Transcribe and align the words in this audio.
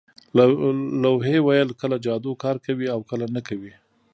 لوحې 1.03 1.37
ویل 1.43 1.69
کله 1.81 1.95
جادو 2.05 2.31
کار 2.43 2.55
کوي 2.65 2.87
او 2.93 2.99
کله 3.09 3.25
نه 3.35 3.41
کوي 3.47 3.73